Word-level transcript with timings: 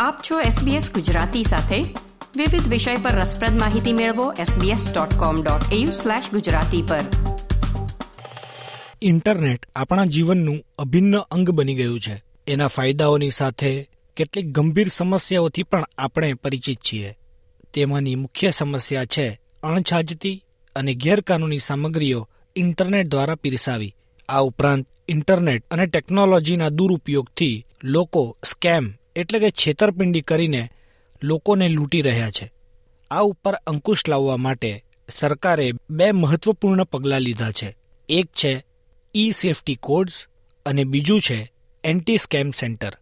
આપ 0.00 0.22
છો 0.30 0.40
SBS 0.40 0.92
ગુજરાતી 0.92 1.44
સાથે. 1.44 1.76
વિવિધ 2.36 2.68
વિષય 2.68 2.96
પર 2.96 3.10
રસપ્રદ 3.10 3.58
માહિતી 3.58 3.92
મેળવો 3.92 4.32
sbs.com.au 4.32 5.86
ગુજરાતી 6.32 6.82
પર. 6.82 7.00
ઇન્ટરનેટ 9.02 9.66
આપણા 9.76 10.04
જીવનનું 10.04 10.64
અભિન્ન 10.78 11.18
અંગ 11.18 11.50
બની 11.50 11.74
ગયું 11.74 12.00
છે. 12.00 12.22
એના 12.46 12.66
ફાયદાઓની 12.66 13.30
સાથે 13.30 13.88
કેટલીક 14.16 14.46
ગંભીર 14.46 14.88
સમસ્યાઓથી 14.88 15.62
પણ 15.62 15.84
આપણે 15.98 16.34
પરિચિત 16.34 16.78
છીએ. 16.78 17.16
તેમાંની 17.74 18.14
મુખ્ય 18.14 18.50
સમસ્યા 18.50 19.04
છે 19.04 19.40
અણછાજતી 19.62 20.44
અને 20.76 20.94
ગેરકાનૂની 20.94 21.58
સામગ્રીઓ 21.58 22.28
ઇન્ટરનેટ 22.56 23.06
દ્વારા 23.06 23.34
પીરસાવી. 23.34 23.94
આ 24.28 24.38
ઉપરાંત 24.38 24.86
ઇન્ટરનેટ 25.08 25.64
અને 25.70 25.86
ટેકનોલોજીના 25.86 26.68
દુરુપયોગથી 26.68 27.66
લોકો 27.84 28.36
સ્કેમ 28.44 28.92
એટલે 29.16 29.38
કે 29.38 29.50
છેતરપિંડી 29.50 30.20
કરીને 30.20 30.68
લોકોને 31.22 31.68
લૂંટી 31.68 32.02
રહ્યા 32.02 32.30
છે. 32.30 32.50
આ 33.10 33.20
ઉપર 33.20 33.54
અંકુશ 33.54 34.08
લાવવા 34.08 34.36
માટે 34.36 34.84
સરકારે 35.08 35.72
બે 35.90 36.12
મહત્વપૂર્ણ 36.12 36.84
પગલાં 36.84 37.20
લીધા 37.20 37.50
છે. 37.50 37.76
એક 38.08 38.26
છે 38.26 38.64
ઈ 39.14 39.30
સેફટી 39.30 39.74
કોડ્સ 39.74 40.26
અને 40.66 40.84
બીજું 40.84 41.20
છે 41.20 41.52
એન્ટી 41.84 42.18
સ્કેમ 42.18 42.50
સેન્ટર. 42.50 42.92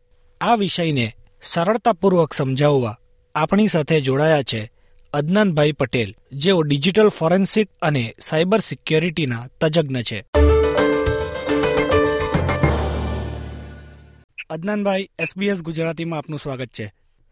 આ 0.40 0.54
વિષયને 0.54 1.16
સરળતાપૂર્વક 1.42 2.32
સમજાવવા 2.32 2.98
આપણી 3.34 3.68
સાથે 3.68 4.00
જોડાયા 4.00 4.42
છે 4.42 4.70
અદનાનભાઈ 5.12 5.72
પટેલ, 5.72 6.14
જેઓ 6.32 6.62
ડિજિટલ 6.62 7.08
ફોરેન્સિક 7.08 7.68
અને 7.82 8.14
સાયબર 8.20 8.60
સિક્યોરિટીના 8.60 9.46
તજજ્ઞ 9.60 10.02
છે. 10.02 10.37
અદનાનભાઈ 14.58 15.08
એસબીએસ 15.18 15.62
ગુજરાતીમાં 15.64 16.18
આપનું 16.18 16.38
સ્વાગત 16.38 16.66
છે. 16.66 16.86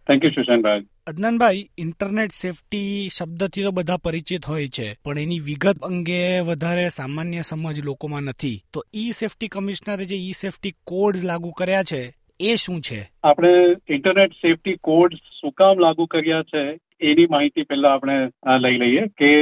થેન્ક 0.08 0.24
યુ 0.24 0.30
સુશાંતભાઈ. 0.30 0.80
અદનાનભાઈ 1.06 1.68
ઇન્ટરનેટ 1.78 2.32
સેફટી 2.32 3.08
શબ્દથી 3.18 3.62
તો 3.62 3.70
બધા 3.70 3.96
પરિચિત 3.96 4.44
હોય 4.44 4.68
છે 4.68 4.94
પણ 5.04 5.18
એની 5.18 5.38
વિગત 5.38 5.78
અંગે 5.78 6.40
વધારે 6.40 6.88
સામાન્ય 6.88 7.42
સમજ 7.42 7.80
લોકોમાં 7.84 8.22
નથી. 8.22 8.60
તો 8.72 8.84
ઈ 8.94 9.12
સેફટી 9.12 9.48
કમિશનરે 9.48 10.04
જે 10.04 10.16
ઈ 10.16 10.32
સેફટી 10.32 10.74
કોડ્સ 10.86 11.24
લાગુ 11.24 11.50
કર્યા 11.50 11.82
છે 11.82 12.12
એ 12.40 12.56
શું 12.56 12.80
છે? 12.80 13.00
આપણે 13.24 13.48
ઇન્ટરનેટ 13.88 14.32
સેફટી 14.32 14.74
કોડ 14.74 15.14
શું 15.14 15.52
કામ 15.52 15.78
લાગુ 15.78 16.06
કર્યા 16.06 16.42
છે 16.42 16.78
એની 17.00 17.26
માહિતી 17.30 17.62
પહેલા 17.62 17.94
આપણે 17.94 18.14
લઈ 18.60 18.78
લઈએ 18.78 19.02
કે 19.18 19.32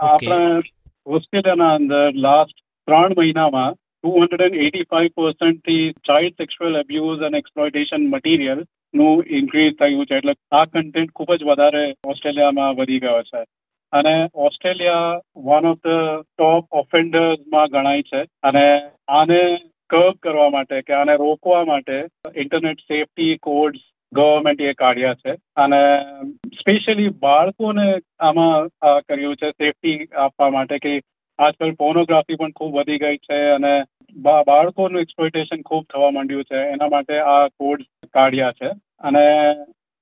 આપણા 0.00 0.60
ઓસ્ટ્રેલિયાના 1.06 1.74
અંદર 1.74 2.14
લાસ્ટ 2.14 2.56
ત્રણ 2.86 3.14
મહિનામાં 3.18 3.74
two 4.02 4.10
hundred 4.10 4.40
and 4.40 4.64
eighty 4.64 4.82
five 4.82 5.10
પર્સન્ટથી 5.16 5.92
child 5.92 6.32
sexual 6.32 6.78
abuse 6.78 7.20
અને 7.20 7.38
એક્સપ્લોઇટેશન 7.38 8.08
મટીરિયલનું 8.08 9.24
ઇન્ક્રીઝ 9.30 9.72
થયું 9.74 10.06
છે. 10.06 10.14
એટલે 10.14 10.34
આ 10.52 10.64
કન્ટેન્ટ 10.64 11.10
ખૂબ 11.10 11.34
જ 11.34 11.42
વધારે 11.42 11.94
ઓસ્ટ્રેલિયામાં 12.06 12.74
વધી 12.74 13.00
ગયો 13.00 13.22
છે. 13.22 13.44
અને 13.92 14.28
Australia 14.34 15.20
one 15.36 15.66
of 15.66 15.76
the 15.76 16.22
top 16.38 16.66
ઓફેન્ડર્સમાં 16.72 17.68
ગણાય 17.68 18.02
છે. 18.02 18.22
અને 18.42 18.80
આને 19.08 19.58
કર્વ 19.90 20.10
કરવા 20.10 20.50
માટે 20.50 20.82
કે 20.82 20.92
આને 20.92 21.16
રોકવા 21.16 21.64
માટે 21.64 22.06
ઇન્ટરનેટ 22.36 22.78
સેફટી 22.78 23.36
કોડ્સ 23.36 23.80
ગવર્મેન્ટે 24.12 24.72
કાઢ્યા 24.72 25.14
છે. 25.14 25.30
અને 25.56 25.82
સ્પેશિયલી 26.60 27.08
બાળકોને 27.08 27.94
આમાં 28.20 28.68
કર્યું 29.00 29.36
છે 29.36 29.50
સેફટી 29.50 30.06
આપવા 30.16 30.50
માટે 30.50 30.78
કે 30.78 31.00
આજકાલ 31.38 31.72
પોર્નોગ્રાફી 31.72 32.36
પણ 32.36 32.50
ખૂબ 32.50 32.76
વધી 32.78 32.98
ગઈ 32.98 33.16
છે 33.16 33.40
અને 33.50 33.72
બાળકોનું 34.16 35.00
એક્સપ્લોઇટેશન 35.00 35.60
ખૂબ 35.62 35.84
થવા 35.92 36.10
માંડ્યું 36.10 36.44
છે. 36.44 36.62
એના 36.74 36.88
માટે 36.88 37.18
આ 37.32 37.48
કોડ 37.48 37.84
કાઢ્યા 38.14 38.52
છે. 38.52 38.70
અને 39.00 39.24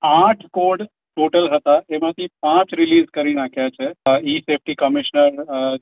આઠ 0.03 0.47
કોડ 0.53 0.85
ટોટલ 0.87 1.49
હતા. 1.49 1.81
એમાંથી 1.91 2.29
પાંચ 2.41 2.75
રિલીઝ 2.75 3.11
કરી 3.15 3.35
નાખ્યા 3.35 3.71
છે. 3.71 3.91
E 4.25 4.39
safety 4.41 4.75
commissioner 4.75 5.31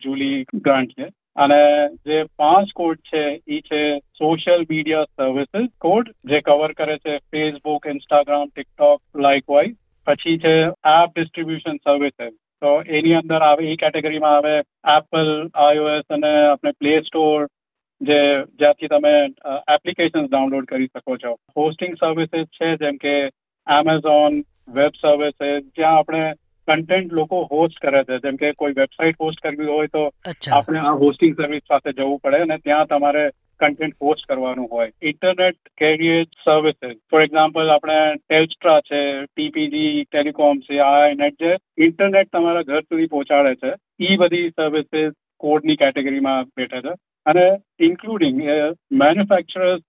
Julie 0.04 0.44
Grant 0.54 0.98
છે. 1.00 1.09
અને 1.37 1.60
જે 2.06 2.19
પાંચ 2.38 2.75
કોડ 2.75 2.98
છે 3.12 3.25
એ 3.48 3.60
છે 3.60 3.82
સોશિયલ 4.19 4.66
મીડિયા 4.71 5.04
સર્વિસીસ 5.16 5.71
કોડ 5.81 6.12
જે 6.25 6.41
કવર 6.41 6.72
કરે 6.72 6.98
છે 6.98 7.19
ફેસબુક 7.32 7.86
ઇન્સ્ટાગ્રામ 7.86 8.48
ટિકટોક 8.48 9.00
લાઇકવાઇઝ 9.19 9.76
પછી 10.06 10.38
છે 10.38 10.54
એપ 10.92 11.15
ડિસ્ટ્રીબ્યુશન 11.16 11.76
સર્વિસીસ 11.76 12.34
તો 12.62 12.70
એની 12.91 13.15
અંદર 13.15 13.41
આવે 13.41 13.65
એ 13.65 13.76
કેટેગરીમાં 13.76 14.37
આવે 14.37 14.54
એપલ 14.94 15.31
આઈઓએસ 15.65 16.06
અને 16.10 16.32
આપણે 16.44 16.72
પ્લે 16.78 16.94
સ્ટોર 17.00 17.47
જે 18.00 18.20
જ્યાંથી 18.59 18.88
તમે 18.88 19.15
એપ્લિકેશન 19.75 20.26
ડાઉનલોડ 20.26 20.66
કરી 20.66 20.88
શકો 20.88 21.16
છો. 21.16 21.37
હોસ્ટિંગ 21.56 21.98
સર્વિસીસ 21.98 22.48
છે 22.59 22.70
જેમ 22.76 22.97
કે 22.97 23.15
એમેઝોન 23.66 24.41
વેબ 24.70 24.98
સર્વિસીસ 25.03 25.69
જ્યાં 25.76 25.98
આપણે 25.98 26.25
કન્ટેન્ટ 26.69 27.12
લોકો 27.12 27.44
હોસ્ટ 27.53 27.81
કરે 27.81 28.04
છે. 28.04 28.19
જેમ 28.19 28.37
કે 28.37 28.53
કોઈ 28.53 28.76
વેબસાઇટ 28.76 29.21
હોસ્ટ 29.21 29.41
કરવી 29.41 29.66
હોય 29.66 29.86
તો 29.86 30.04
આપણે 30.53 30.78
આ 30.81 30.98
હોસ્ટિંગ 31.04 31.34
સર્વિસ 31.36 31.66
પાસે 31.69 31.92
જવું 31.92 32.21
પડે 32.21 32.42
અને 32.42 32.59
ત્યાં 32.59 32.86
તમારે 32.86 33.25
કન્ટેન્ટ 33.60 33.94
પોસ્ટ 33.98 34.26
કરવાનું 34.28 34.69
હોય. 34.72 34.91
Internet 35.03 35.56
carrier 35.78 36.25
services 36.44 36.97
for 37.10 37.22
example 37.22 37.70
આપણે 37.70 37.98
ટેલ્સ્ટ્રા 38.28 38.81
છે 38.81 39.00
ટીપીજી 39.25 40.04
ટેલિકોમ 40.04 40.60
છે 40.60 40.78
આ 40.78 41.09
નેટ 41.22 41.42
જે 41.42 41.56
ઇન્ટરનેટ 41.78 42.32
તમારા 42.32 42.62
ઘર 42.62 42.81
સુધી 42.81 43.06
પહોંચાડે 43.06 43.54
છે. 43.54 43.72
એ 44.06 44.16
બધી 44.16 44.50
સર્વિસીસ 44.50 45.12
કોડની 45.41 45.76
કેટેગરીમાં 45.76 46.48
બેઠે 46.56 46.81
છે. 46.81 46.94
અને 47.26 47.47
ઇન્ક્લુડિંગ 47.81 48.41
મેન્યુફેક્ચરર્સ 48.92 49.82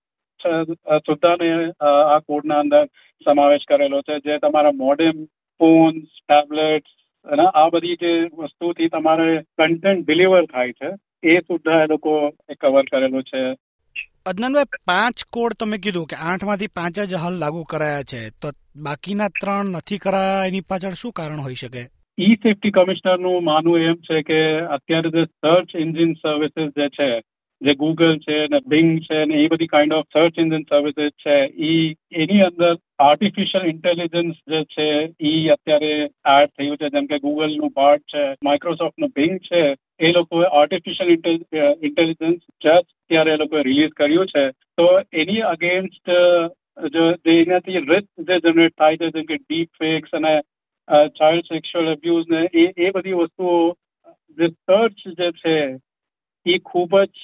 સુદ્ધાને 1.07 1.49
આ 1.81 2.19
કોડના 2.19 2.59
અંદર 2.59 2.85
સમાવેશ 3.25 3.65
કરેલો 3.67 4.01
છે. 4.01 4.19
જે 4.19 4.37
તમારા 4.37 4.71
મોડેમ 4.71 5.25
ફોન્સ 5.59 6.21
ટેબ્લેટ્સ 6.27 6.93
અને 7.25 7.45
આ 7.53 7.69
બધી 7.69 7.95
જે 7.95 8.13
વસ્તુથી 8.37 8.87
તમારે 8.89 9.29
કન્ટેન્ટ 9.57 10.07
ડિલિવર 10.07 10.45
થાય 10.45 10.71
છે. 10.71 10.89
એ 11.25 11.39
સુદ્ધા 11.39 11.83
એ 11.83 11.87
લોકો 11.87 12.29
કવર 12.61 12.83
કરેલું 12.91 13.23
છે. 13.23 13.43
અદનાનભાઈ 14.25 14.63
પાંચ 14.85 15.23
કોડ 15.33 15.53
તમે 15.59 15.77
કીધું 15.77 16.07
કે 16.07 16.15
આઠમાંથી 16.15 16.67
પાંચ 16.67 16.99
જ 16.99 17.13
હાલ 17.13 17.33
લાગુ 17.33 17.63
કરાયા 17.63 18.03
છે. 18.03 18.29
તો 18.29 18.51
બાકીના 18.75 19.27
ત્રણ 19.27 19.65
નથી 19.65 19.97
કરાયા 19.97 20.45
એની 20.45 20.61
પાછળ 20.61 20.89
શું 20.89 21.11
કારણ 21.11 21.39
હોઈ 21.39 21.53
શકે? 21.55 21.83
ઈ 22.19 22.35
સેફટી 22.35 22.71
કમિશનરનું 22.71 23.43
માનવું 23.43 23.79
એમ 23.79 23.93
છે 23.93 24.21
કે 24.21 24.59
અત્યારે 24.59 25.09
જે 25.09 25.23
સર્ચ 25.25 25.75
એન્જિન 25.75 26.13
સર્વિસીસ 26.13 26.69
જે 26.69 26.89
છે 26.89 27.21
જે 27.61 27.73
ગૂગલ 27.75 28.17
છે 28.17 28.47
ને 28.47 28.59
બિંગ 28.67 28.99
છે 28.99 29.25
ને 29.25 29.35
એ 29.35 29.47
બધી 29.47 29.67
kind 29.67 29.93
of 29.93 30.05
search 30.13 30.39
engine 30.39 30.61
services 30.61 31.11
છે 31.25 31.35
ઈ 31.45 31.95
એની 32.11 32.41
અંદર 32.41 32.75
આર્ટિફિશિયલ 32.99 33.65
ઇન્ટેલિજન્સ 33.65 34.35
જે 34.47 34.63
છે 34.63 34.87
ઈ 35.21 35.47
અત્યારે 35.47 35.91
એડ 36.35 36.49
થયું 36.57 36.77
છે. 36.77 36.89
જેમ 36.89 37.05
કે 37.05 37.19
ગૂગલનું 37.19 37.73
બાર્ટ 37.75 38.01
છે 38.01 38.23
માઇક્રોસોફ્ટનું 38.43 39.11
બિંગ 39.15 39.37
છે 39.37 39.75
એ 39.99 40.11
લોકોએ 40.11 40.47
આર્ટિફિશિયલ 40.51 41.11
ઇન્ટેલિજન્સ 41.11 42.41
જસ્ટ 42.63 42.89
ત્યારે 43.09 43.33
એ 43.33 43.37
લોકોએ 43.37 43.63
રિલીઝ 43.63 43.93
કર્યું 43.93 44.27
છે. 44.27 44.43
તો 44.77 44.87
એની 45.13 45.47
અગેન્સ્ટ 45.53 46.07
જે 46.93 47.05
એનાથી 47.35 47.85
રિસ્ક 47.91 48.27
જે 48.27 48.39
જનરેટ 48.39 48.77
થાય 48.77 48.97
છે, 48.97 49.09
જેમ 49.09 49.25
કે 49.25 49.37
ડીપ 49.37 49.69
ફેક્સ 49.79 50.11
અને 50.13 50.33
ચાઇલ્ડ 51.19 51.45
સેક્સ્યુઅલ 51.45 51.91
અબ્યુઝ 51.91 52.27
ને, 52.29 52.41
એ 52.53 52.63
એ 52.77 52.91
બધી 52.91 53.13
વસ્તુઓ, 53.13 53.55
જે 54.37 54.47
સર્ચ 54.49 55.07
જે 55.19 55.31
છે, 55.41 55.55
એ 56.45 56.59
ખૂબ 56.65 56.99
જ 57.03 57.15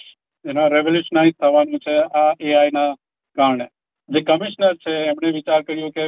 એના 0.45 0.67
રેવોલ્યુશનાઇઝ 0.67 1.37
થવાનું 1.39 1.79
છે 1.79 1.97
આ 2.21 2.33
એઆઈના 2.39 2.89
કારણે. 3.37 3.67
જે 4.09 4.21
કમિશનર 4.21 4.73
છે, 4.75 4.95
એમણે 5.11 5.31
વિચાર 5.31 5.61
કર્યો 5.61 5.89
કે 5.89 6.07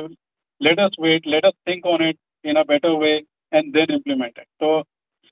let 0.62 1.00
wait 1.00 1.26
let 1.26 1.46
us 1.46 1.56
think 1.68 1.86
on 1.86 2.08
it 2.08 2.20
in 2.44 2.58
a 2.58 2.64
better 2.64 2.96
way 3.04 3.14
and 3.52 3.74
then 3.74 3.96
implement 3.98 4.40
તો 4.60 4.72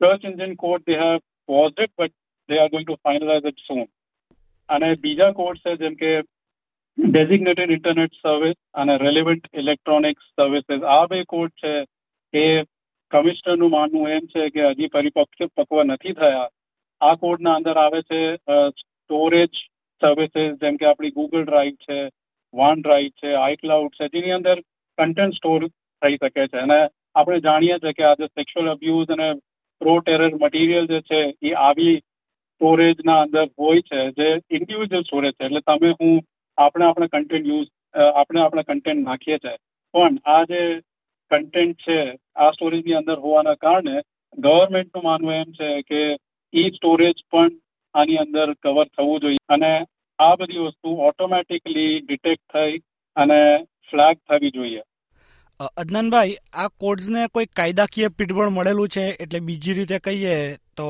search 0.01 0.25
engine 0.25 0.57
code 0.57 0.85
they 0.85 0.97
have 0.97 1.23
pause 1.49 1.71
it 1.77 1.95
but 1.95 2.15
they 2.49 2.59
are 2.59 2.69
going 2.69 2.85
to 2.85 2.99
finalise 2.99 3.47
it 3.47 3.65
soon 3.65 3.87
અને 4.69 4.89
બીજા 4.97 5.31
કોડ 5.33 5.61
છે 5.61 5.75
જેમ 5.77 5.97
કે 5.97 6.11
ડેઝિગ્નેટેડ 6.97 7.71
ઇન્ટરનેટ 7.71 8.17
સર્વિસ 8.17 8.57
અને 8.75 8.97
રેલિવન્ટ 8.97 9.49
electronics 9.55 10.31
services 10.31 10.87
આ 10.89 11.03
બે 11.07 11.19
code 11.25 11.53
છે 11.55 11.73
એ 12.33 12.45
કમિશનરનું 13.11 13.71
માનવું 13.71 14.11
એમ 14.11 14.27
છે 14.27 14.47
કે 14.51 14.71
હજી 14.71 14.91
પરિપક્વ 14.91 15.83
નથી 15.83 16.15
થયા 16.15 16.47
આ 17.01 17.13
કોડના 17.17 17.55
અંદર 17.55 17.77
આવે 17.77 18.01
છે 18.03 18.21
સ્ટોરેજ 18.75 19.61
સર્વિસીસ 20.01 20.57
જેમ 20.59 20.77
કે 20.77 20.89
આપણી 20.89 21.13
ગૂગલ 21.13 21.43
ડ્રાઈવ 21.43 21.77
છે 21.81 21.99
વન 22.53 22.81
ડ્રાઈવ 22.81 23.13
છે 23.15 23.35
આઈક્લાઉડ 23.35 23.97
છે 23.97 24.09
જેની 24.09 24.35
અંદર 24.37 24.57
કન્ટેન્ટ 24.97 25.37
સ્ટોર 25.37 25.67
થઈ 26.01 26.17
શકે 26.17 26.47
છે 26.47 26.59
અને 26.59 26.79
આપણે 26.81 27.39
જાણીએ 27.41 27.79
છીએ 27.79 27.93
કે 27.93 28.05
આજે 28.05 28.29
સેક્સ્યુઅલ 28.29 28.71
અબ્યુઝ 28.71 29.15
અને 29.15 29.29
પ્રો 29.81 29.93
ટેરર 29.99 30.31
મટીરિયલ 30.35 30.87
જે 30.91 30.99
છે, 31.09 31.21
એ 31.41 31.51
આવી 31.67 31.97
સ્ટોરેજના 31.97 33.19
અંદર 33.25 33.45
હોય 33.59 33.81
છે, 33.89 33.99
જે 34.17 34.27
ઇન્ડિવિજ્યુઅલ 34.57 35.05
સ્ટોરેજ 35.05 35.33
છે. 35.33 35.45
એટલે 35.45 35.61
તમે 35.61 35.91
હું 35.99 36.15
આપણે 36.57 36.85
આપણે 36.87 37.07
કન્ટેન્ટ 37.07 37.51
યુઝ 37.51 37.69
આપણે 38.11 38.41
આપણે 38.41 38.63
કન્ટેન્ટ 38.63 39.05
નાખીએ 39.07 39.37
છીએ 39.39 39.57
પણ 39.93 40.19
આ 40.25 40.43
જે 40.51 40.61
કન્ટેન્ટ 41.31 41.77
છે, 41.85 41.99
આ 42.35 42.51
સ્ટોરેજની 42.55 42.99
અંદર 42.99 43.17
હોવાના 43.25 43.61
કારણે 43.65 43.95
ગવર્મેન્ટનું 44.37 45.07
માનવું 45.07 45.39
એમ 45.39 45.49
છે 45.57 45.69
કે 45.89 46.01
ઈ 46.53 46.69
સ્ટોરેજ 46.77 47.17
પણ 47.31 47.57
આની 47.95 48.21
અંદર 48.25 48.47
કવર 48.63 48.87
થવું 48.95 49.21
જોઈએ. 49.23 49.43
અને 49.49 49.73
આ 50.19 50.35
બધી 50.39 50.63
વસ્તુ 50.67 50.89
ઓટોમેટિકલી 51.09 51.93
ડિટેક્ટ 51.99 52.45
થઈ 52.53 52.79
અને 53.17 53.41
ફ્લેગ 53.89 54.17
થવી 54.29 54.55
જોઈએ. 54.57 54.83
અદનાનભાઈ, 55.77 56.35
આ 56.53 56.67
કોડ્સને 56.79 57.21
કોઈ 57.33 57.45
કાયદાકીય 57.57 58.07
પીઠબળ 58.17 58.49
મળેલું 58.49 58.89
છે? 58.89 59.05
એટલે 59.23 59.39
બીજી 59.39 59.73
રીતે 59.73 59.99
કહીએ 59.99 60.35
તો 60.77 60.87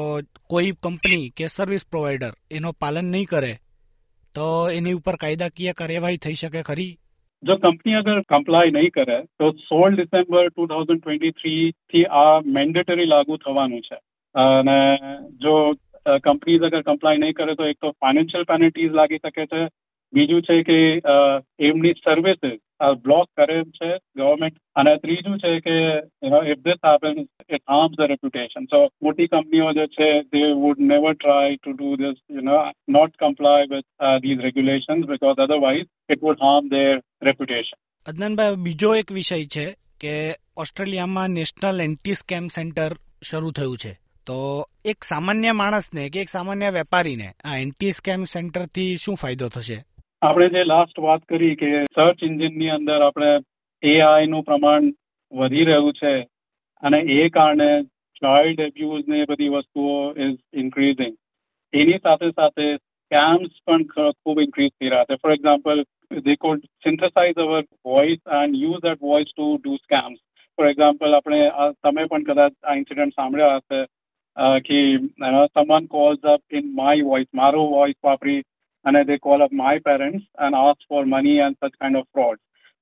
કોઈ 0.50 0.72
કંપની 0.84 1.30
કે 1.38 1.48
સર્વિસ 1.48 1.86
પ્રોવાઈડર 1.92 2.32
એનો 2.52 2.72
પાલન 2.80 3.06
નહીં 3.06 3.26
કરે, 3.26 3.54
તો 4.36 4.48
એની 4.70 4.94
ઉપર 4.94 5.16
કાયદાકીય 5.16 5.74
કાર્યવાહી 5.74 6.18
થઈ 6.18 6.34
શકે 6.34 6.62
ખરી? 6.62 6.92
જો 7.44 7.56
કંપની 7.58 7.94
અગર 7.94 8.22
કમ્પ્લાય 8.22 8.72
નહીં 8.72 8.90
કરે, 8.90 9.20
તો 9.40 9.52
સોળ 9.52 9.96
December 9.96 10.48
two 10.48 10.68
thousand 10.68 11.02
twenty 11.02 11.32
three 11.32 11.72
થી 11.72 12.06
આ 12.06 12.40
મેન્ડેટરી 12.46 13.06
લાગુ 13.06 13.38
થવાનું 13.38 13.82
છે. 13.82 13.98
અને 14.36 14.78
જો 15.42 15.54
કંપનીઝ 16.20 16.62
અગર 16.62 16.82
કમ્પ્લાય 16.82 17.18
નહીં 17.18 17.34
કરે 17.34 17.56
તો 17.56 17.66
એક 17.66 17.78
તો 17.82 17.92
ફાઇનાન્શિયલ 17.92 18.44
પેનલ્ટીઝ 18.44 18.92
લાગી 18.92 19.18
શકે 19.18 19.46
છે 19.46 19.62
બીજું 20.14 20.42
છે 20.42 20.64
કે 20.64 20.78
એમની 21.60 21.94
સર્વિસીસ 21.94 22.60
બ્લોક 23.04 23.30
કરે 23.38 23.64
છે 23.64 23.90
ગવર્મેન્ટ 24.16 24.58
અને 24.76 24.96
ત્રીજું 24.98 25.38
છે 25.38 25.60
કે 25.60 25.76
if 26.52 26.60
this 26.60 26.82
happens 26.86 27.28
it 27.50 27.64
harms 27.70 27.98
the 27.98 28.02
reputation 28.02 28.66
so 28.66 28.82
મોટી 29.04 29.28
કંપનીઓ 29.28 29.74
જે 29.74 29.88
છે 29.88 30.10
they 30.22 30.42
would 30.52 30.80
never 30.80 31.14
try 31.14 31.56
to 31.56 31.72
do 31.72 31.96
this 31.96 32.18
you 32.32 32.42
know 32.42 32.72
not 32.90 33.16
comply 33.20 33.70
with 33.72 33.90
these 34.22 34.42
regulations 34.42 35.06
because 35.06 35.38
otherwise 35.38 35.88
it 36.12 36.24
would 36.24 36.38
harm 36.42 36.68
their 36.68 37.02
reputation 37.24 37.78
અદનાનભાઈ 38.06 38.56
બીજો 38.56 38.96
એક 38.96 39.12
વિષય 39.12 39.44
છે 39.46 39.66
કે 40.02 40.36
ઓસ્ટ્રેલિયામાં 40.58 41.30
નેશનલ 41.30 41.82
એન્ટી 41.82 42.14
સ્કેમ 42.14 42.48
સેન્ટર 42.48 42.92
શરૂ 43.24 43.52
થયું 43.52 43.78
છે. 43.78 43.94
તો 44.28 44.66
એક 44.86 45.04
સામાન્ય 45.04 45.52
માણસને 45.52 46.10
કે 46.10 46.22
એક 46.22 46.30
સામાન્ય 46.30 46.70
વેપારીને 46.70 47.30
આ 47.46 47.58
એન્ટી 47.58 47.92
સ્કેમ 47.92 48.24
સેન્ટરથી 48.24 48.98
શું 48.98 49.16
ફાયદો 49.16 49.48
થશે? 49.50 49.78
આપણે 50.22 50.48
જે 50.52 50.64
લાસ્ટ 50.64 51.00
વાત 51.00 51.24
કરી 51.26 51.56
કે 51.56 51.70
સર્ચ 51.88 52.20
એન્જિનની 52.24 52.72
અંદર 52.72 53.04
આપણે 53.04 53.30
એઆઈ 53.84 54.28
નું 54.28 54.44
પ્રમાણ 54.44 54.90
વધી 55.32 55.64
રહ્યું 55.64 55.96
છે 55.96 56.12
અને 56.84 57.00
એ 57.16 57.24
કારણે 57.30 57.70
ચાઇલ્ડ 58.22 58.60
એબ્યુઝ 58.60 59.08
ને 59.08 59.22
બધી 59.26 59.54
વસ્તુઓ 59.54 59.96
ઇઝ 60.18 60.38
ઇન્ક્રીઝિંગ 60.64 61.16
એની 61.74 62.04
સાથે 62.04 62.30
સાથે 62.32 62.68
સ્કેમ્સ 62.68 63.56
પણ 63.66 63.88
ખૂબ 63.94 64.44
ઇન્ક્રીઝ 64.44 64.76
થઈ 64.76 64.92
રહ્યા 64.92 65.10
છે 65.10 65.20
for 65.22 65.34
example 65.34 65.84
they 66.20 66.38
could 66.38 66.62
synthesize 66.84 67.38
our 67.38 67.64
voice 67.86 68.22
and 68.34 68.62
use 68.62 68.80
that 68.82 69.00
voice 69.02 69.34
to 69.36 69.50
do 69.66 69.80
scams. 69.80 70.20
For 70.58 70.70
example 70.70 71.18
આપણે 71.18 71.42
તમે 71.82 72.08
પણ 72.08 72.30
કદાચ 72.30 72.56
આ 72.64 72.76
ઇન્સિડન્ટ 72.76 73.16
સાંભળ્યા 73.16 73.60
હશે 73.60 73.82
કે 74.62 74.80
someone 75.52 75.88
calls 75.90 76.32
up 76.32 76.42
in 76.54 76.74
my 76.76 77.06
voice 77.06 77.30
મારો 77.34 77.68
વોઇસ 77.70 78.00
વાપરી 78.04 78.40
અને 78.86 79.02
they 79.04 79.20
call 79.20 79.42
up 79.42 79.54
my 79.58 79.76
parents 79.82 80.24
and 80.38 80.62
ask 80.62 80.88
for 80.88 81.04
money 81.08 81.36
and 81.40 81.60
such 81.60 81.78
kind 81.80 81.96
of 81.96 82.08
fraud. 82.12 82.38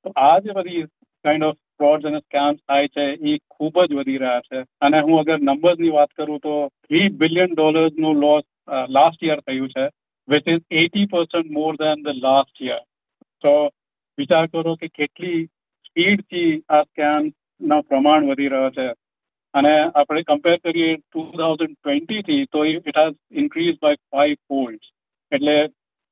તો 0.05 0.15
આ 0.23 0.31
જે 0.39 0.53
બધી 0.53 0.85
કાઇન્ડ 1.25 1.45
ઓફ 1.45 1.59
ફ્રોડ્સ 1.79 2.05
અને 2.05 2.19
સ્કેમ્સ 2.19 2.59
થાય 2.63 2.89
છે 2.89 3.07
એ 3.25 3.37
ખૂબ 3.49 3.81
જ 3.83 3.97
વધી 3.97 4.19
રહ્યા 4.19 4.45
છે 4.47 4.63
અને 4.81 4.99
હું 4.99 5.15
અગર 5.15 5.39
નંબર્સની 5.39 5.95
વાત 5.97 6.13
કરું 6.13 6.39
તો 6.39 6.55
થ્રી 6.83 7.09
બિલિયન 7.17 7.51
ડોલર્સનું 7.53 8.21
લોસ 8.21 8.45
લાસ્ટ 8.89 9.27
યર 9.29 9.39
થયું 9.41 9.73
છે 9.75 9.89
which 10.27 10.53
is 10.53 10.63
eighty 10.75 11.09
percent 11.13 11.51
more 11.51 11.73
than 11.77 12.05
the 12.05 12.21
last 12.21 12.63
year 12.63 12.81
તો 13.43 13.55
વિચાર 14.17 14.45
કરો 14.47 14.75
કે 14.77 14.91
કેટલી 14.93 15.39
સ્પીડથી 15.85 16.49
આ 16.69 16.81
સ્કેમ્સના 16.83 17.81
પ્રમાણ 17.83 18.29
વધી 18.29 18.51
રહ્યો 18.53 18.71
છે 18.71 18.87
અને 19.53 19.73
આપણે 19.75 20.23
કમ્પેર 20.23 20.57
કરીએ 20.59 20.91
ટુ 20.97 21.25
થાઉઝન્ડ 21.33 21.75
ટ્વેન્ટીથી 21.75 22.47
તો 22.53 22.65
it 22.69 22.89
has 22.93 23.17
increase 23.41 23.77
by 23.83 24.01
five 24.07 24.39
fold 24.47 24.91
એટલે 25.31 25.57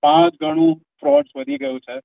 પાંચ 0.07 0.39
ગણું 0.41 0.77
ફ્રોડ્સ 1.01 1.35
વધી 1.35 1.61
ગયું 1.63 1.81
છે 1.81 1.99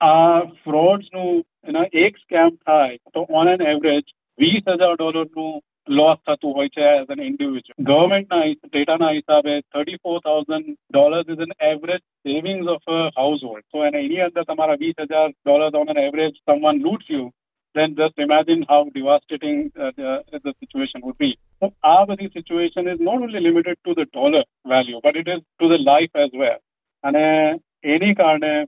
આ 0.00 0.40
ફ્રોડ્સનું 0.64 1.44
એના 1.66 1.92
એક 2.04 2.18
સ્કેમ 2.18 2.56
થાય 2.62 3.14
તો 3.14 3.26
ઓન 3.40 3.52
એન 3.52 3.68
એવરેજ 3.68 4.02
વીસ 4.38 4.66
હજાર 4.66 4.96
ડોલરનું 4.96 5.54
લોસ 5.88 6.18
થતું 6.20 6.54
હોય 6.54 6.68
છે 6.70 6.84
એઝ 6.90 7.10
એન 7.10 7.22
ઇન્ડિવિજ્યુઅલ 7.22 7.86
ગવર્મેન્ટના 7.86 8.42
ડેટાના 8.64 9.12
હિસાબે 9.12 9.54
thirty 9.54 10.02
four 10.02 10.18
thousand 10.20 10.74
dollars 10.90 11.28
is 11.28 11.46
an 11.46 11.54
average 11.70 12.02
savings 12.24 12.74
of 12.74 12.92
household 13.48 13.66
તો 13.70 13.86
એને 13.86 13.98
એની 14.00 14.26
અંદર 14.26 14.44
તમારા 14.44 14.82
વીસ 14.84 15.00
હજાર 15.04 15.30
dollars 15.30 15.80
on 15.80 15.94
an 15.94 16.04
average 16.04 16.32
someone 16.42 16.84
loots 16.84 17.10
you 17.10 17.26
then 17.74 17.94
just 17.96 18.18
imagine 18.18 18.64
how 18.68 18.88
devastating 18.94 19.72
uh, 19.76 19.90
the, 19.96 20.22
the 20.44 20.54
situation 20.60 21.00
would 21.02 21.18
be. 21.18 21.36
So 21.60 21.72
our 21.84 22.06
situation 22.32 22.86
is 22.86 23.00
not 23.00 23.16
only 23.16 23.40
limited 23.40 23.78
to 23.84 23.94
the 23.94 24.06
dollar 24.12 24.44
value, 24.64 25.00
but 25.02 25.16
it 25.16 25.26
is 25.26 25.40
to 25.60 25.68
the 25.68 25.78
life 25.78 26.14
as 26.16 26.30
well. 26.32 26.60
અને 27.04 27.50
એની 27.84 28.14
કારણે 28.14 28.64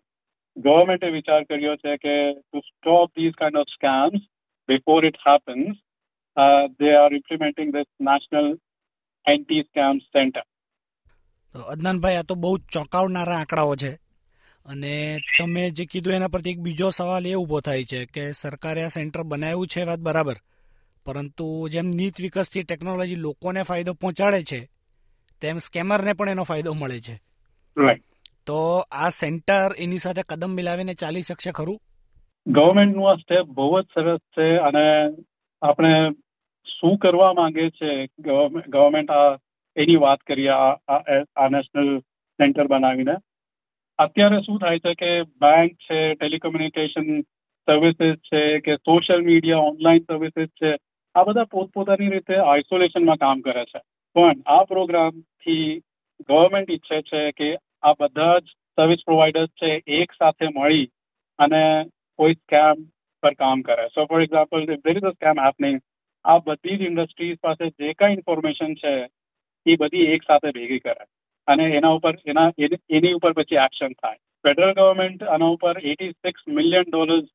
ગવર્મેન્ટે 0.56 1.06
વિચાર 1.06 1.44
કર્યો 1.44 1.76
છે 1.76 1.96
કે 1.96 2.32
to 2.40 2.60
stop 2.60 3.10
these 3.16 3.32
kind 3.32 3.56
of 3.56 3.66
scams 3.66 4.22
before 4.68 5.06
it 5.06 5.16
happens 5.16 5.76
they 6.70 6.94
are 6.96 7.14
implementing 7.14 7.72
this 7.76 7.86
national 8.00 8.58
anti 9.28 9.62
scam 9.62 9.98
centre 9.98 10.42
અદનાનભાઈ 11.68 12.16
આ 12.16 12.22
તો 12.22 12.34
બહુ 12.34 12.58
ચોંકાવનારા 12.58 13.36
આંકડાઓ 13.36 13.76
છે. 13.76 13.90
અને 14.66 15.18
તમે 15.38 15.70
જે 15.70 15.84
કીધું 15.84 16.14
એના 16.14 16.28
પરથી 16.28 16.50
એક 16.50 16.58
બીજો 16.58 16.90
સવાલ 16.90 17.26
એ 17.26 17.34
ઊભો 17.34 17.60
થાય 17.60 17.84
છે 17.84 18.04
કે 18.04 18.32
સરકારે 18.32 18.84
આ 18.84 18.88
સેન્ટર 18.88 19.22
બનાવ્યું 19.22 19.66
છે 19.66 19.82
વાત 19.82 19.98
બરાબર 19.98 20.34
પરંતુ 21.06 21.68
જેમ 21.68 21.86
નીત 21.86 22.20
વિકસતી 22.20 22.62
ટેકનોલોજી 22.62 23.14
લોકોને 23.14 23.62
ફાયદો 23.62 23.92
પહોંચાડે 23.92 24.42
છે 24.42 24.68
તેમ 25.40 25.58
સ્કેમરને 25.58 26.12
પણ 26.12 26.28
એનો 26.28 26.42
ફાયદો 26.42 26.72
મળે 26.72 27.00
છે. 27.00 27.14
રાઈટ 27.76 28.04
તો 28.46 28.58
આ 29.04 29.08
સેન્ટર 29.10 29.74
એની 29.78 29.98
સાથે 29.98 30.22
કદમ 30.22 30.50
મિલાવીને 30.50 30.94
ચાલી 30.94 31.22
શકશે 31.22 31.52
ખરું? 31.52 31.78
ગવર્મેન્ટનું 32.46 33.10
આ 33.10 33.14
સ્ટેપ 33.14 33.46
બહુ 33.46 33.80
જ 33.80 33.84
સરસ 33.94 34.18
છે 34.36 34.56
અને 34.56 34.84
આપણે 35.62 35.92
શું 36.66 36.98
કરવા 36.98 37.32
માંગે 37.32 37.70
છે 37.70 38.08
ગવર્મેન્ટ 38.68 39.10
આ, 39.10 39.36
એની 39.76 39.96
વાત 39.96 40.20
કરીએ 40.20 40.48
આ 40.48 41.48
નેશનલ 41.48 41.98
સેન્ટર 42.38 42.66
બનાવીને. 42.66 43.16
અત્યારે 43.98 44.40
શું 44.40 44.58
થાય 44.58 44.78
છે 44.78 44.94
કે 44.94 45.10
બેંક 45.22 45.72
છે, 45.72 46.14
ટેલિકોમ્યુનિકેશન 46.14 47.20
સર્વિસીસ 47.68 48.16
છે, 48.28 48.58
કે 48.60 48.76
સોશિયલ 48.76 49.22
મીડિયા, 49.22 49.58
ઓનલાઈન 49.58 49.98
સર્વિસીસ 49.98 50.48
છે, 50.62 50.76
આ 51.14 51.22
બધા 51.22 51.44
પોતપોતાની 51.44 52.08
રીતે 52.08 52.36
આઇસોલેશનમાં 52.36 53.16
કામ 53.16 53.40
કરે 53.40 53.64
છે. 53.64 53.80
પણ 54.14 54.42
આ 54.46 54.64
પ્રોગ્રામથી 54.64 55.80
ગવર્મેન્ટ 56.28 56.70
ઈચ્છે 56.70 57.00
છે 57.02 57.30
કે 57.30 57.48
આ 57.82 57.92
બધા 57.92 58.38
જ 58.38 58.44
સર્વિસ 58.76 58.98
પ્રોવાઈડર્સ 59.06 59.48
છે, 59.48 59.82
એક 59.86 60.12
સાથે 60.12 60.46
મળી 60.56 60.88
અને 61.38 61.84
કોઈ 62.18 62.34
સ્કેમ 62.34 62.74
પર 63.22 63.34
કામ 63.34 63.62
કરે. 63.62 63.86
So 63.86 64.04
for 64.04 64.22
example 64.22 64.62
if 64.62 64.68
there 64.68 65.10
scam 65.10 65.40
happening 65.40 65.80
આ 66.24 66.38
બધી 66.38 66.76
જ 66.76 66.82
ઇન્ડસ્ટ્રીઝ 66.82 67.38
પાસે 67.42 67.68
જે 67.68 67.92
કાંઈ 67.92 68.12
ઇન્ફોર્મેશન 68.12 68.74
છે, 68.74 69.08
એ 69.66 69.76
બધી 69.76 70.04
એક 70.04 70.22
સાથે 70.22 70.50
ભેગી 70.50 70.78
કરે. 70.78 71.04
અને 71.46 71.64
એના 71.64 71.88
ઉપર, 71.88 72.14
એના, 72.26 72.52
એની 72.90 73.12
ઉપર 73.12 73.32
પછી 73.32 73.54
એક્શન 73.54 73.92
થાય. 73.92 74.16
ફેડરલ 74.16 74.72
ગવર્મેન્ટ 74.72 75.22
આના 75.22 75.44
ઉપર 75.44 75.78
એટી 75.78 76.10
સિક્સ 76.10 76.48
મિલિયન 76.48 76.84
ડોલર્સ 76.90 77.28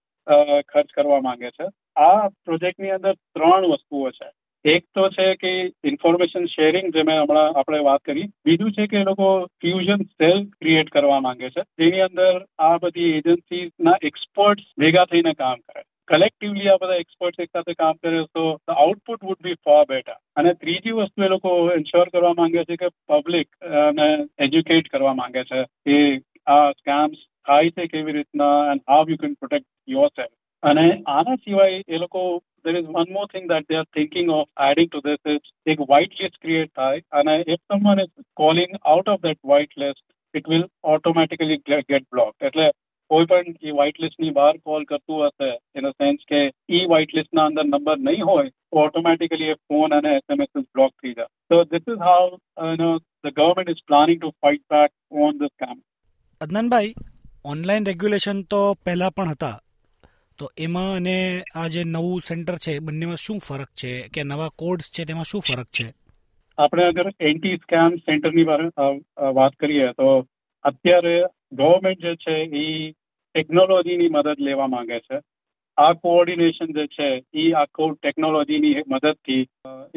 ખર્ચ 0.67 0.91
કરવા 0.91 1.21
માંગે 1.21 1.49
છે. 1.49 1.65
આ 1.95 2.27
પ્રોજેક્ટની 2.27 2.89
અંદર 2.89 3.13
ત્રણ 3.13 3.65
વસ્તુઓ 3.65 4.11
છે. 4.11 4.29
એક 4.65 4.83
તો 4.93 5.09
છે 5.09 5.27
કે 5.35 5.51
ઇન્ફોર્મેશન 5.83 6.45
શેરિંગ 6.47 6.91
જે 6.93 7.03
મેં 7.03 7.21
હમણાં 7.21 7.55
આપણે 7.55 7.83
વાત 7.83 8.01
કરી, 8.03 8.27
બીજું 8.45 8.73
છે 8.73 8.87
કે 8.87 8.97
એ 8.97 9.03
લોકો 9.03 9.29
ફ્યુઝન 9.59 10.03
સેલ 10.13 10.43
ક્રિએટ 10.55 10.89
કરવા 10.89 11.21
માંગે 11.21 11.47
છે. 11.49 11.63
જેની 11.79 12.01
અંદર 12.01 12.43
આ 12.59 12.77
બધી 12.77 13.15
એજન્સીના 13.19 14.01
એક્સપર્ટ્સ 14.03 14.67
ભેગા 14.77 15.05
થઈને 15.05 15.33
કામ 15.33 15.57
કરે. 15.59 15.83
કલેક્ટિવલી 16.09 16.69
આ 16.69 16.77
બધા 16.77 17.01
એક્સપર્ટ 17.01 17.39
એક 17.39 17.49
સાથે 17.49 17.73
કામ 17.73 17.97
કરે 17.97 18.21
તો 18.33 18.45
output 18.75 19.23
would 19.23 19.41
be 19.41 19.57
far 19.65 19.85
better 19.85 20.17
અને 20.37 20.53
ત્રીજી 20.55 20.97
વસ્તુ 20.97 21.23
એ 21.23 21.29
લોકો 21.29 21.53
એન્શ્યોર 21.71 22.09
કરવા 22.09 22.33
માંગે 22.33 22.65
છે 22.65 22.77
કે 22.77 22.89
પબ્લિક 23.09 23.49
ને 23.93 24.07
એજ્યુકેટ 24.39 24.91
કરવા 24.91 25.13
માંગે 25.13 25.43
છે 25.43 25.63
કે 25.85 25.97
આ 26.47 26.71
સ્કેમ્સ 26.73 27.25
થાય 27.45 27.71
છે 27.71 27.87
કેવી 27.87 28.17
રીતના 28.17 28.53
and 28.71 28.85
how 28.87 29.09
you 29.09 29.17
can 29.17 29.35
protect 29.35 29.69
yourself 30.11 30.40
અને 30.63 30.85
આના 31.15 31.35
સિવાય 31.45 31.83
એ 31.87 31.97
લોકો 31.97 32.23
there 32.65 32.79
is 32.79 32.87
one 32.95 33.09
more 33.13 33.27
thing 33.33 33.45
that 33.51 33.63
they 33.69 33.77
are 33.81 33.89
thinking 33.97 34.27
of 34.37 34.43
adding 34.65 34.89
to 34.95 34.99
this 35.05 35.21
is 35.33 35.41
એક 35.73 35.79
white 35.91 36.13
list 36.19 36.35
create 36.43 36.71
થાય 36.79 36.99
અને 37.19 37.57
someone 37.71 38.01
is 38.05 38.11
calling 38.41 38.73
out 38.93 39.07
of 39.13 39.19
that 39.27 39.39
white 39.51 39.73
list 39.83 40.03
it 40.33 40.45
will 40.51 40.65
automatically 40.91 41.57
get, 41.69 41.81
get 41.91 42.03
blocked. 42.13 42.39
એટલે 42.49 42.67
કોઈ 43.11 43.25
પણ 43.31 43.55
એ 43.69 43.71
white 43.77 43.97
લિસ્ટની 44.03 44.33
બહાર 44.35 44.51
call 44.67 44.83
કરતું 44.91 45.23
હશે 45.23 45.49
in 45.79 45.87
a 45.89 45.91
sense 46.01 46.21
કે 46.31 46.41
ઈ 46.75 46.83
વ્હાઇટ 46.91 47.15
લિસ્ટના 47.17 47.47
અંદર 47.49 47.65
નંબર 47.65 47.97
નહીં 48.09 48.21
હોય 48.29 48.45
તો 48.49 48.83
ઓટોમેટિકલી 48.83 49.49
એ 49.55 49.57
ફોન 49.69 49.97
અને 49.97 50.09
એસએમએસ 50.11 50.51
બ્લોક 50.75 50.93
થઈ 51.01 51.15
જાય. 51.17 51.29
તો 51.49 51.63
this 51.73 51.89
is 51.95 52.05
how 52.09 52.29
now 52.83 52.91
the 53.25 53.33
government 53.41 53.73
is 53.75 53.83
planning 53.89 54.21
to 54.21 54.31
fight 54.45 54.63
back 54.75 54.91
on 55.25 55.41
the 55.41 55.51
scam 55.55 55.75
અદનાનભાઈ 56.41 56.95
online 57.55 57.91
regulation 57.91 58.47
તો 58.55 58.63
પહેલા 58.85 59.11
પણ 59.17 59.35
હતા. 59.35 59.57
તો 60.41 60.49
એમાં 60.57 60.91
અને 60.95 61.17
આ 61.55 61.67
જે 61.67 61.81
નવું 61.85 62.21
સેન્ટર 62.27 62.55
છે, 62.57 62.73
બંનેમાં 62.79 63.19
શું 63.23 63.39
ફરક 63.47 63.71
છે 63.81 63.91
કે 64.13 64.21
નવા 64.23 64.55
કોડ્સ 64.61 64.87
છે, 64.93 65.05
તેમાં 65.09 65.27
શું 65.31 65.43
ફરક 65.47 65.69
છે? 65.77 65.87
આપણે 66.57 66.83
અગર 66.83 67.07
એન્ટી 67.21 67.57
સ્કેમ 67.57 67.95
સેન્ટરની 68.07 68.45
વાત 69.37 69.53
કરીએ 69.61 69.91
તો 69.99 70.07
અત્યારે 70.65 71.13
ગવર્મેન્ટ 71.51 72.01
જે 72.01 72.13
છે 72.23 72.35
એ 72.63 72.65
ટેકનોલોજીની 73.35 74.09
મદદ 74.09 74.39
લેવા 74.39 74.67
માંગે 74.67 74.99
છે. 74.99 75.17
આ 75.77 75.93
કોઓર્ડિનેશન 76.03 76.73
જે 76.77 76.85
છે 76.95 77.07
એ 77.33 77.45
આખું 77.53 77.95
ટેકનોલોજીની 77.95 78.83
મદદથી 78.87 79.41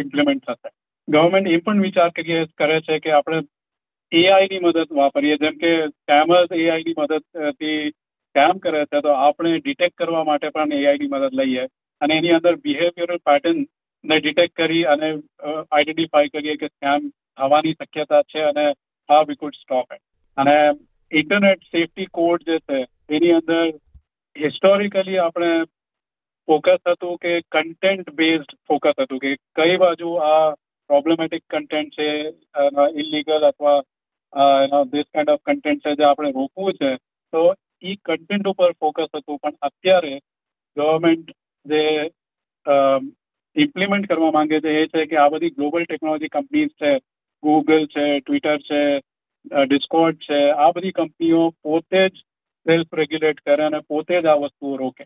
ઇમ્પ્લિમેન્ટ 0.03 0.45
થશે. 0.47 0.71
ગવર્મેન્ટ 1.09 1.49
એ 1.49 1.57
પણ 1.65 1.81
વિચાર 1.81 2.11
કરીએ, 2.17 2.39
કરે 2.59 2.79
છે 2.81 2.99
કે 2.99 3.11
આપણે 3.13 3.43
એઆઈની 4.13 4.65
મદદ 4.67 4.89
વાપરીએ. 4.93 5.37
જેમ 5.37 5.57
કે 5.63 5.73
સ્કેમર્સ 5.89 6.51
એઆઈની 6.53 6.95
મદદથી 6.99 7.79
સ્કેમ 8.35 8.61
કરે 8.61 8.85
છે, 8.87 9.00
તો 9.00 9.11
આપણે 9.17 9.59
ડિટેક્ટ 9.59 9.97
કરવા 9.97 10.25
માટે 10.25 10.50
પણ 10.50 10.73
એઆઈની 10.75 11.11
મદદ 11.12 11.35
લઈએ. 11.41 11.67
અને 12.00 12.14
એની 12.14 12.33
અંદર 12.37 12.57
બિહેવિયરલ 12.64 13.21
પેટર્ન 13.29 13.61
ને 14.05 14.17
ડિટેક્ટ 14.21 14.57
કરી 14.57 14.87
અને 14.87 15.09
આઈડેન્ટિફાઈ 15.11 16.33
કરીએ 16.33 16.57
કે 16.57 16.69
સ્કેમ 16.69 17.07
થવાની 17.38 17.76
શક્યતા 17.76 18.23
છે 18.33 18.43
અને 18.49 18.64
હા 19.09 19.23
વી 19.29 19.37
કુડ 19.37 19.61
સ્ટોપ 19.61 19.95
એટ 19.97 20.03
અને 20.38 20.57
ઇન્ટરનેટ 21.12 21.62
સેફટી 21.71 22.11
કોડ 22.19 22.45
જે 22.47 22.59
છે, 22.61 22.83
એની 23.11 23.33
અંદર 23.38 23.64
હિસ્ટોરિકલી 24.37 25.19
આપણે 25.21 25.53
ફોકસ 26.49 26.83
હતું 26.87 27.17
કે 27.23 27.33
કન્ટેન્ટ 27.55 28.12
બેઝડ 28.21 28.55
ફોકસ 28.69 29.00
હતું 29.00 29.23
કે 29.25 29.35
કઈ 29.59 29.81
બાજુ 29.83 30.14
આ 30.29 30.55
પ્રોબ્લેમેટિક 30.91 31.45
કન્ટેન્ટ 31.49 31.95
છે 31.97 32.09
ઇલીગલ 33.03 33.47
અથવા 33.50 33.79
ધીસ 34.93 35.09
કાઇન્ડ 35.12 35.35
ઓફ 35.35 35.45
કન્ટેન્ટ 35.47 35.85
છે 35.85 35.95
જે 36.00 36.09
આપણે 36.09 36.33
રોકવું 36.33 36.81
છે. 36.81 36.91
તો 37.33 37.43
એ 37.85 37.97
કન્ટેન્ટ 38.07 38.50
ઉપર 38.53 38.73
ફોકસ 38.81 39.11
હતું. 39.14 39.41
પણ 39.43 39.57
અત્યારે 39.69 40.14
ગવર્મેન્ટ 40.76 41.29
જે 41.67 41.83
ઇમ્પ્લિમેન્ટ 43.57 44.09
કરવા 44.11 44.37
માંગે 44.37 44.61
છે 44.61 44.71
એ 44.83 44.87
છે 44.93 45.07
કે 45.11 45.17
આ 45.23 45.33
બધી 45.33 45.57
ગ્લોબલ 45.57 45.85
ટેકનોલોજી 45.87 46.35
કંપનીઝ 46.37 46.73
છે 46.81 46.93
ગૂગલ 47.43 47.85
છે 47.95 48.05
ટ્વિટર 48.21 48.59
છે 48.69 48.81
ડિસ્કોર્ડ 49.67 50.19
છે, 50.26 50.41
આ 50.53 50.73
બધી 50.75 50.97
કંપનીઓ 50.99 51.43
પોતે 51.62 52.03
જ 52.09 52.14
સેલ્ફ 52.67 52.93
રેગ્યુલેટ 53.00 53.41
કરે 53.47 53.64
અને 53.64 53.81
પોતે 53.91 54.21
જ 54.23 54.26
આ 54.26 54.41
વસ્તુઓ 54.43 54.76
રોકે. 54.76 55.05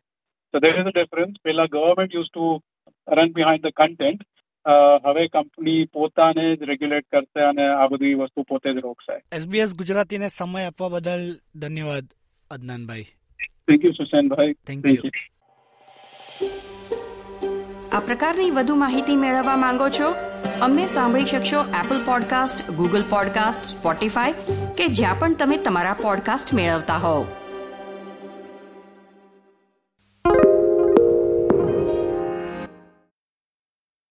તો 0.54 0.60
દેટ 0.64 0.78
ઇઝ 0.80 0.90
અ 0.90 0.92
ડિફરન્સ 0.96 1.40
પહેલા 1.44 1.72
government 1.72 2.14
use 2.14 2.30
to 2.32 2.46
run 3.08 3.32
behind 3.36 3.64
the 3.66 3.74
content 3.80 4.22
હવે 5.04 5.24
કંપની 5.34 5.88
પોતાને 5.96 6.44
જ 6.58 6.68
રેગ્યુલેટ 6.70 7.06
કરશે 7.12 7.42
અને 7.48 7.66
આ 7.72 7.88
બધી 7.92 8.14
વસ્તુ 8.20 8.44
પોતે 8.50 8.72
જ 8.74 8.84
રોકશે. 8.86 9.16
એસબીએસ 9.38 9.76
ગુજરાતીને 9.80 10.28
સમય 10.30 10.68
આપવા 10.68 10.92
બદલ 10.94 11.24
ધન્યવાદ. 11.62 12.06
અદનાનભાઈ. 12.50 13.02
થેન્ક 13.68 13.84
યુ 13.84 13.92
સુશાંતભાઈ. 13.92 14.52
થેન્ક 14.52 14.86
યુ 14.86 15.10
આ 17.92 18.00
પ્રકારની 18.00 18.50
વધુ 18.50 18.74
માહિતી 18.74 19.16
મેળવવા 19.16 19.56
માંગો 19.56 19.88
છો? 19.88 20.14
અમને 20.60 20.86
સાંભળી 20.86 21.24
શકશો 21.24 21.60
Apple 21.84 22.04
podcast 22.04 22.70
Google 22.70 23.02
podcast 23.10 23.76
Spotify 23.76 24.32
કે 24.78 24.86
જ્યાં 24.86 25.18
પણ 25.18 25.34
તમે 25.34 25.56
તમારા 25.56 25.92
પોડકાસ્ટ 25.92 26.54
મેળવતા 26.54 26.96
હોવ. 26.96 27.26